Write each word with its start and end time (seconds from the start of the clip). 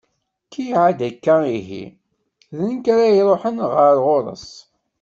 Kiɛad 0.51 0.99
akka 1.09 1.35
ihi, 1.57 1.83
d 2.57 2.57
nekk 2.67 2.85
ara 2.93 3.07
iruḥen 3.19 3.57
ɣer 3.73 3.95
ɣur-s. 4.05 4.47